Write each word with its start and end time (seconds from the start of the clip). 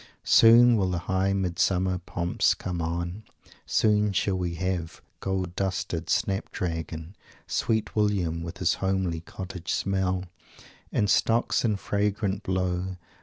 Soon 0.23 0.77
will 0.77 0.89
the 0.89 0.97
high 0.97 1.31
Midsummer 1.31 1.99
pomps 1.99 2.55
come 2.55 2.81
on, 2.81 3.23
Soon 3.67 4.13
shall 4.13 4.35
we 4.35 4.55
have 4.55 4.99
gold 5.19 5.55
dusted 5.55 6.09
Snapdragon, 6.09 7.15
Sweet 7.45 7.95
William 7.95 8.41
with 8.41 8.57
his 8.57 8.73
homely 8.81 9.19
cottage 9.19 9.71
smell, 9.71 10.23
And 10.91 11.07
Stocks, 11.07 11.63
in 11.63 11.75
fragrant 11.75 12.41
blow. 12.41 12.97